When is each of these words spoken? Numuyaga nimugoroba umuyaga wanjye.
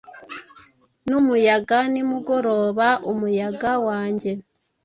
Numuyaga 1.07 1.77
nimugoroba 1.91 2.87
umuyaga 3.11 3.71
wanjye. 3.87 4.31